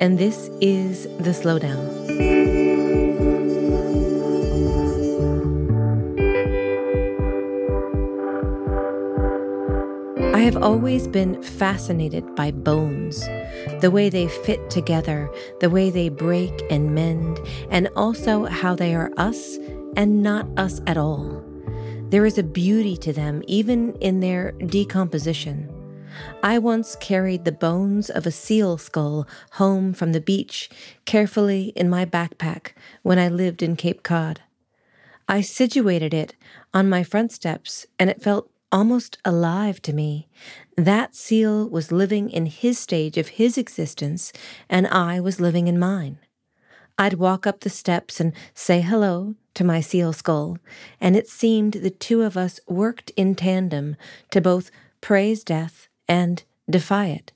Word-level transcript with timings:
and 0.00 0.18
this 0.18 0.50
is 0.60 1.04
The 1.18 1.30
Slowdown. 1.30 2.04
I 10.34 10.40
have 10.40 10.62
always 10.62 11.06
been 11.06 11.42
fascinated 11.42 12.34
by 12.34 12.50
bones, 12.50 13.20
the 13.80 13.90
way 13.90 14.10
they 14.10 14.28
fit 14.28 14.68
together, 14.68 15.30
the 15.60 15.70
way 15.70 15.90
they 15.90 16.08
break 16.08 16.52
and 16.70 16.94
mend, 16.94 17.40
and 17.70 17.88
also 17.96 18.44
how 18.44 18.74
they 18.74 18.94
are 18.94 19.10
us 19.16 19.56
and 19.96 20.22
not 20.22 20.46
us 20.58 20.80
at 20.86 20.96
all. 20.96 21.42
There 22.10 22.26
is 22.26 22.36
a 22.36 22.42
beauty 22.42 22.96
to 22.98 23.12
them, 23.12 23.42
even 23.46 23.94
in 23.94 24.20
their 24.20 24.52
decomposition. 24.52 25.73
I 26.42 26.58
once 26.58 26.96
carried 26.96 27.44
the 27.44 27.52
bones 27.52 28.10
of 28.10 28.26
a 28.26 28.30
seal 28.30 28.78
skull 28.78 29.26
home 29.52 29.92
from 29.92 30.12
the 30.12 30.20
beach 30.20 30.70
carefully 31.04 31.72
in 31.74 31.88
my 31.88 32.04
backpack 32.04 32.72
when 33.02 33.18
I 33.18 33.28
lived 33.28 33.62
in 33.62 33.76
Cape 33.76 34.02
Cod. 34.02 34.40
I 35.28 35.40
situated 35.40 36.12
it 36.12 36.34
on 36.74 36.88
my 36.88 37.02
front 37.02 37.32
steps, 37.32 37.86
and 37.98 38.10
it 38.10 38.22
felt 38.22 38.50
almost 38.70 39.18
alive 39.24 39.80
to 39.82 39.92
me. 39.92 40.28
That 40.76 41.14
seal 41.14 41.68
was 41.68 41.92
living 41.92 42.28
in 42.28 42.46
his 42.46 42.78
stage 42.78 43.16
of 43.16 43.28
his 43.28 43.56
existence, 43.56 44.32
and 44.68 44.86
I 44.88 45.20
was 45.20 45.40
living 45.40 45.66
in 45.68 45.78
mine. 45.78 46.18
I'd 46.98 47.14
walk 47.14 47.46
up 47.46 47.60
the 47.60 47.70
steps 47.70 48.20
and 48.20 48.32
say 48.52 48.80
hello 48.80 49.34
to 49.54 49.64
my 49.64 49.80
seal 49.80 50.12
skull, 50.12 50.58
and 51.00 51.16
it 51.16 51.28
seemed 51.28 51.74
the 51.74 51.90
two 51.90 52.22
of 52.22 52.36
us 52.36 52.60
worked 52.68 53.10
in 53.16 53.34
tandem 53.34 53.96
to 54.30 54.40
both 54.40 54.70
praise 55.00 55.42
death 55.42 55.88
and 56.08 56.42
defy 56.68 57.06
it. 57.06 57.32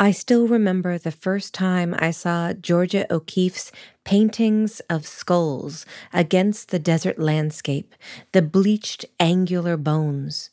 I 0.00 0.12
still 0.12 0.46
remember 0.46 0.96
the 0.96 1.10
first 1.10 1.52
time 1.52 1.92
I 1.98 2.12
saw 2.12 2.52
Georgia 2.52 3.12
O'Keeffe's 3.12 3.72
paintings 4.04 4.78
of 4.88 5.06
skulls 5.06 5.84
against 6.12 6.70
the 6.70 6.78
desert 6.78 7.18
landscape, 7.18 7.96
the 8.30 8.42
bleached 8.42 9.06
angular 9.18 9.76
bones. 9.76 10.50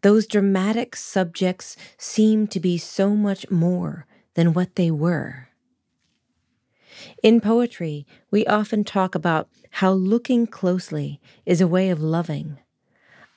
Those 0.00 0.26
dramatic 0.26 0.96
subjects 0.96 1.76
seemed 1.98 2.50
to 2.52 2.60
be 2.60 2.78
so 2.78 3.10
much 3.10 3.50
more 3.50 4.06
than 4.32 4.54
what 4.54 4.76
they 4.76 4.90
were. 4.90 5.48
In 7.22 7.40
poetry, 7.40 8.06
we 8.30 8.46
often 8.46 8.82
talk 8.82 9.14
about 9.14 9.48
how 9.72 9.92
looking 9.92 10.46
closely 10.46 11.20
is 11.44 11.60
a 11.60 11.68
way 11.68 11.90
of 11.90 12.00
loving. 12.00 12.58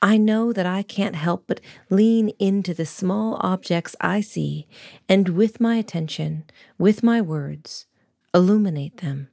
I 0.02 0.18
know 0.18 0.54
that 0.54 0.66
I 0.66 0.84
can't 0.84 1.16
help 1.16 1.46
but 1.48 1.60
lean 1.90 2.30
into 2.38 2.74
the 2.74 2.86
small 2.86 3.38
objects 3.42 3.96
I 4.00 4.22
see 4.22 4.68
and 5.10 5.30
with 5.30 5.60
my 5.60 5.76
attention, 5.76 6.44
with 6.78 7.02
my 7.02 7.20
words, 7.20 7.88
illuminate 8.34 8.98
them. 8.98 9.30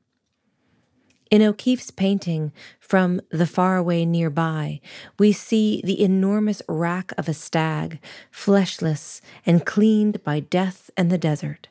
In 1.30 1.42
O'Keeffe's 1.42 1.90
painting 1.90 2.52
from 2.78 3.20
the 3.30 3.46
faraway 3.46 4.04
nearby, 4.04 4.80
we 5.18 5.32
see 5.32 5.82
the 5.84 6.02
enormous 6.02 6.62
rack 6.68 7.12
of 7.18 7.28
a 7.28 7.34
stag, 7.34 7.98
fleshless 8.30 9.20
and 9.44 9.66
cleaned 9.66 10.22
by 10.22 10.40
death 10.40 10.90
and 10.96 11.10
the 11.10 11.18
desert. 11.18 11.68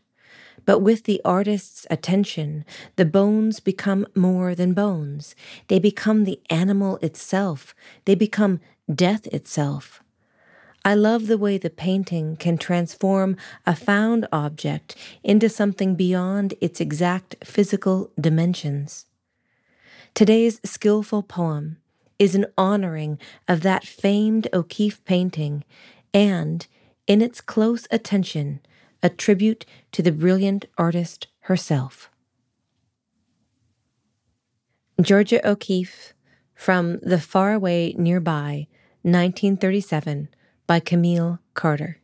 But 0.65 0.79
with 0.79 1.03
the 1.03 1.21
artist's 1.25 1.85
attention, 1.89 2.65
the 2.95 3.05
bones 3.05 3.59
become 3.59 4.07
more 4.15 4.55
than 4.55 4.73
bones. 4.73 5.35
They 5.67 5.79
become 5.79 6.23
the 6.23 6.39
animal 6.49 6.97
itself. 6.97 7.75
They 8.05 8.15
become 8.15 8.59
death 8.93 9.27
itself. 9.27 10.03
I 10.85 10.95
love 10.95 11.27
the 11.27 11.37
way 11.37 11.57
the 11.57 11.69
painting 11.69 12.35
can 12.35 12.57
transform 12.57 13.37
a 13.65 13.75
found 13.75 14.27
object 14.33 14.95
into 15.23 15.47
something 15.47 15.95
beyond 15.95 16.55
its 16.59 16.81
exact 16.81 17.35
physical 17.43 18.11
dimensions. 18.19 19.05
Today's 20.13 20.59
skillful 20.65 21.23
poem 21.23 21.77
is 22.19 22.35
an 22.35 22.45
honoring 22.57 23.17
of 23.47 23.61
that 23.61 23.85
famed 23.85 24.47
O'Keeffe 24.53 25.03
painting 25.05 25.63
and, 26.13 26.67
in 27.07 27.21
its 27.21 27.41
close 27.41 27.87
attention, 27.89 28.59
a 29.01 29.09
tribute 29.09 29.65
to 29.93 30.01
the 30.01 30.11
brilliant 30.11 30.65
artist 30.77 31.27
herself. 31.41 32.09
Georgia 35.01 35.45
O'Keeffe, 35.47 36.12
from 36.55 36.99
The 36.99 37.19
Faraway 37.19 37.93
Nearby, 37.93 38.67
1937, 39.01 40.29
by 40.65 40.79
Camille 40.79 41.39
Carter. 41.53 41.99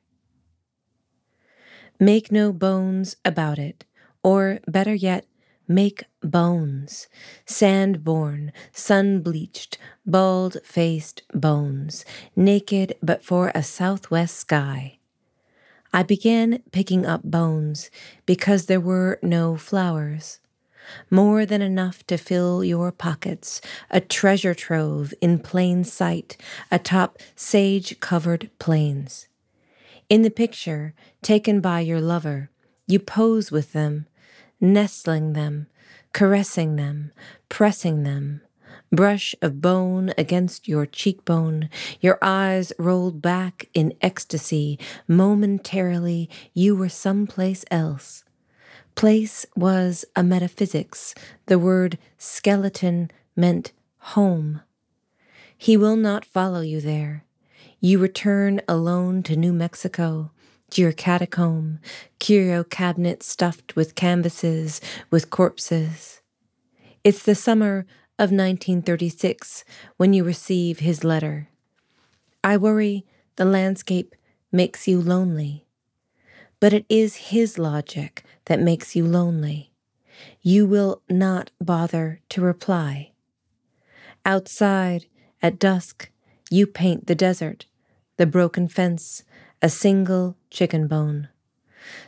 Make 2.00 2.32
no 2.32 2.52
bones 2.54 3.16
about 3.26 3.60
it, 3.60 3.86
or 4.24 4.60
better 4.68 4.94
yet, 4.94 5.26
make 5.68 6.06
bones, 6.22 7.08
sand 7.46 8.04
born, 8.04 8.52
sun 8.72 9.22
bleached, 9.22 9.78
bald 10.06 10.58
faced 10.64 11.22
bones, 11.34 12.04
naked 12.36 12.96
but 13.02 13.24
for 13.24 13.52
a 13.54 13.64
southwest 13.64 14.36
sky. 14.36 14.98
I 15.94 16.04
began 16.04 16.62
picking 16.72 17.06
up 17.06 17.24
bones 17.24 17.90
because 18.26 18.66
there 18.66 18.80
were 18.80 19.20
no 19.22 19.58
flowers. 19.58 20.40
More 21.10 21.46
than 21.46 21.62
enough 21.62 22.06
to 22.08 22.18
fill 22.18 22.64
your 22.64 22.92
pockets, 22.92 23.62
a 23.90 24.00
treasure 24.02 24.54
trove 24.54 25.14
in 25.22 25.40
plain 25.40 25.84
sight 25.84 26.38
atop 26.72 27.18
sage 27.36 28.00
covered 28.00 28.50
plains. 28.60 29.28
In 30.10 30.24
the 30.24 30.32
picture 30.32 30.94
taken 31.22 31.62
by 31.62 31.82
your 31.82 32.02
lover, 32.02 32.50
you 32.88 33.00
pose 33.00 33.52
with 33.52 33.74
them, 33.74 34.08
nestling 34.60 35.34
them, 35.34 35.68
caressing 36.14 36.76
them, 36.76 37.12
pressing 37.48 38.04
them, 38.04 38.42
brush 38.92 39.36
of 39.42 39.62
bone 39.62 40.12
against 40.18 40.68
your 40.68 40.86
cheekbone, 40.86 41.70
your 42.02 42.18
eyes 42.22 42.74
rolled 42.80 43.22
back 43.22 43.70
in 43.74 43.94
ecstasy. 44.02 44.80
Momentarily, 45.08 46.30
you 46.54 46.76
were 46.76 46.90
someplace 46.90 47.64
else. 47.70 48.24
Place 49.00 49.46
was 49.56 50.04
a 50.14 50.24
metaphysics. 50.24 51.16
The 51.46 51.58
word 51.58 51.98
skeleton 52.18 53.10
meant 53.34 53.72
home. 54.00 54.60
He 55.58 55.78
will 55.78 55.96
not 55.96 56.26
follow 56.26 56.60
you 56.60 56.82
there. 56.82 57.24
You 57.80 57.98
return 57.98 58.60
alone 58.68 59.24
to 59.24 59.38
New 59.38 59.54
Mexico, 59.54 60.32
to 60.72 60.82
your 60.82 60.92
catacomb, 60.92 61.80
curio 62.20 62.66
cabinet 62.66 63.24
stuffed 63.24 63.74
with 63.74 63.96
canvases, 63.96 64.82
with 65.10 65.30
corpses. 65.30 66.20
It's 67.02 67.24
the 67.24 67.36
summer 67.36 67.86
of 68.18 68.34
1936 68.34 69.64
when 69.96 70.12
you 70.12 70.26
receive 70.26 70.80
his 70.80 71.06
letter. 71.06 71.48
I 72.44 72.58
worry 72.58 73.06
the 73.38 73.46
landscape 73.46 74.14
makes 74.52 74.90
you 74.90 75.00
lonely. 75.00 75.69
But 76.60 76.74
it 76.74 76.86
is 76.90 77.16
his 77.16 77.58
logic 77.58 78.24
that 78.46 78.60
makes 78.60 78.96
you 78.96 79.06
lonely. 79.06 79.72
You 80.42 80.66
will 80.66 81.02
not 81.10 81.52
bother 81.62 82.20
to 82.30 82.42
reply. 82.42 83.12
Outside, 84.26 85.06
at 85.42 85.60
dusk, 85.60 86.10
you 86.50 86.68
paint 86.68 87.08
the 87.08 87.16
desert, 87.16 87.66
the 88.18 88.26
broken 88.26 88.68
fence, 88.68 89.24
a 89.62 89.70
single 89.70 90.36
chicken 90.50 90.88
bone. 90.88 91.30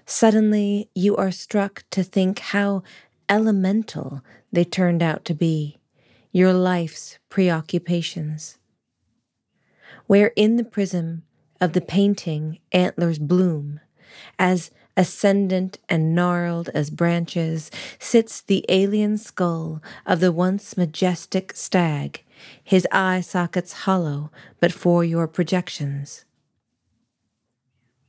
Suddenly, 0.06 0.90
you 0.94 1.16
are 1.16 1.31
struck 1.31 1.84
to 1.92 2.04
think 2.04 2.40
how 2.40 2.84
elemental 3.30 4.22
they 4.52 4.66
turned 4.66 5.02
out 5.02 5.24
to 5.25 5.34
be 5.34 5.78
your 6.34 6.54
life's 6.54 7.18
preoccupations. 7.30 8.58
Where 10.08 10.31
in 10.36 10.56
the 10.56 10.64
prism 10.64 11.24
of 11.60 11.74
the 11.74 11.81
painting 11.81 12.60
antlers 12.72 13.20
bloom, 13.20 13.80
as 14.38 14.72
ascendant 14.98 15.80
and 15.88 16.13
gnarled 16.13 16.69
as 16.74 16.90
branches, 16.90 17.72
sits 18.00 18.42
the 18.42 18.66
alien 18.69 19.18
skull 19.18 19.81
of 20.06 20.19
the 20.19 20.31
once 20.31 20.75
majestic 20.75 21.54
stag, 21.56 22.24
his 22.63 22.88
eye 22.92 23.22
sockets 23.22 23.74
hollow 23.74 24.31
but 24.60 24.72
for 24.74 25.04
your 25.04 25.28
projections. 25.28 26.25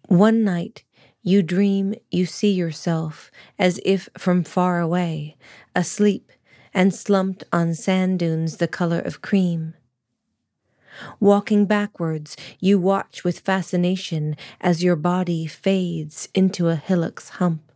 One 0.09 0.45
night 0.45 0.83
You 1.25 1.43
dream 1.43 1.95
you 2.11 2.27
see 2.27 2.51
yourself 2.51 3.31
as 3.59 3.81
if 3.85 4.09
from 4.19 4.43
far 4.43 4.81
away, 4.81 5.37
asleep 5.75 6.33
and 6.75 6.93
slumped 6.93 7.45
on 7.53 7.75
sand 7.75 8.19
dunes 8.19 8.57
the 8.57 8.67
color 8.67 8.99
of 8.99 9.23
cream. 9.23 9.75
Walking 11.21 11.67
backwards, 11.67 12.37
you 12.61 12.79
watch 12.79 13.25
with 13.25 13.41
fascination 13.41 14.37
as 14.61 14.83
your 14.83 14.97
body 14.97 15.47
fades 15.47 16.29
into 16.35 16.69
a 16.69 16.77
hillock's 16.77 17.31
hump, 17.31 17.73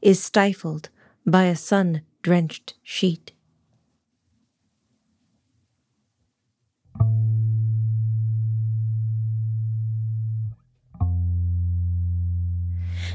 is 0.00 0.22
stifled 0.22 0.88
by 1.26 1.44
a 1.44 1.56
sun 1.56 2.02
drenched 2.22 2.74
sheet. 2.82 3.32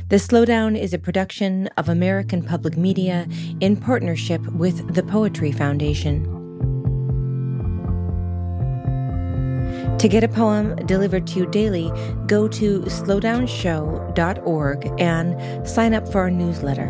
The 0.08 0.18
Slowdown 0.18 0.80
is 0.80 0.94
a 0.94 1.00
production 1.00 1.68
of 1.78 1.90
American 1.90 2.44
Public 2.44 2.78
Media 2.78 3.28
in 3.60 3.76
partnership 3.76 4.46
with 4.52 4.94
the 4.94 5.02
Poetry 5.02 5.52
Foundation. 5.52 6.35
To 10.06 10.10
get 10.10 10.24
a 10.24 10.28
poem 10.28 10.76
delivered 10.86 11.26
to 11.26 11.40
you 11.40 11.48
daily, 11.48 11.92
go 12.28 12.48
to 12.48 12.82
slowdownshow.org 12.82 15.02
and 15.02 15.68
sign 15.68 15.96
up 15.96 16.12
for 16.12 16.20
our 16.20 16.30
newsletter. 16.30 16.86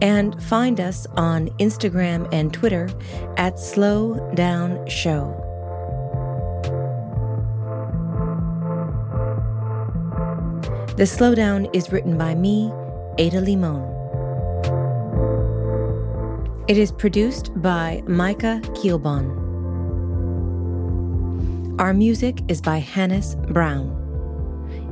And 0.00 0.40
find 0.44 0.78
us 0.78 1.08
on 1.16 1.48
Instagram 1.58 2.32
and 2.32 2.52
Twitter 2.52 2.88
at 3.36 3.54
Slowdown 3.54 4.88
Show. 4.88 5.34
The 10.96 11.02
Slowdown 11.02 11.68
is 11.74 11.90
written 11.90 12.16
by 12.16 12.36
me, 12.36 12.70
Ada 13.18 13.40
Limon. 13.40 13.82
It 16.68 16.78
is 16.78 16.92
produced 16.92 17.60
by 17.60 18.04
Micah 18.06 18.60
Kielbon. 18.66 19.43
Our 21.76 21.92
music 21.92 22.38
is 22.46 22.60
by 22.60 22.78
Hannis 22.78 23.34
Brown. 23.34 23.90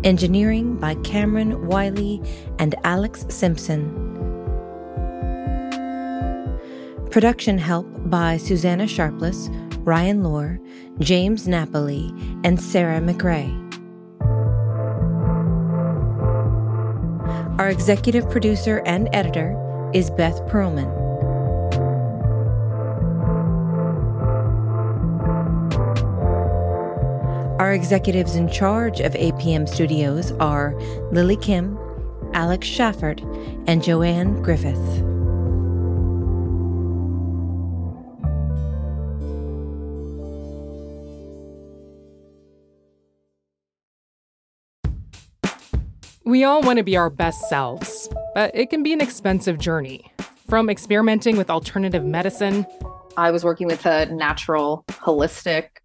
Engineering 0.02 0.76
by 0.78 0.96
Cameron 0.96 1.68
Wiley 1.68 2.20
and 2.58 2.74
Alex 2.82 3.24
Simpson. 3.28 3.88
Production 7.12 7.56
help 7.56 7.86
by 8.10 8.36
Susanna 8.36 8.88
Sharpless, 8.88 9.48
Ryan 9.84 10.24
Lohr, 10.24 10.58
James 10.98 11.46
Napoli, 11.46 12.12
and 12.42 12.60
Sarah 12.60 13.00
McRae. 13.00 13.56
Our 17.60 17.70
executive 17.70 18.28
producer 18.28 18.82
and 18.86 19.08
editor 19.12 19.56
is 19.94 20.10
Beth 20.10 20.44
Perlman. 20.48 21.01
Our 27.62 27.74
executives 27.74 28.34
in 28.34 28.50
charge 28.50 28.98
of 28.98 29.12
APM 29.12 29.68
Studios 29.68 30.32
are 30.40 30.74
Lily 31.12 31.36
Kim, 31.36 31.78
Alex 32.34 32.66
Schaffert, 32.66 33.20
and 33.68 33.84
Joanne 33.84 34.42
Griffith. 34.42 34.76
We 46.24 46.42
all 46.42 46.62
want 46.62 46.78
to 46.78 46.82
be 46.82 46.96
our 46.96 47.10
best 47.10 47.48
selves, 47.48 48.08
but 48.34 48.50
it 48.56 48.70
can 48.70 48.82
be 48.82 48.92
an 48.92 49.00
expensive 49.00 49.58
journey. 49.58 50.12
From 50.48 50.68
experimenting 50.68 51.36
with 51.36 51.48
alternative 51.48 52.04
medicine, 52.04 52.66
I 53.16 53.30
was 53.30 53.44
working 53.44 53.68
with 53.68 53.86
a 53.86 54.06
natural, 54.06 54.84
holistic 54.88 55.81